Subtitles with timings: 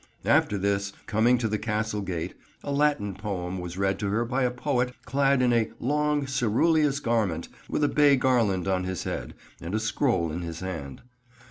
[0.25, 4.41] After this, coming to the Castle gate, a Latin poem was read to her by
[4.41, 9.35] a poet clad in a "long ceruleous Garment, with a Bay Garland on his head,
[9.61, 11.03] and a skrol in his hand.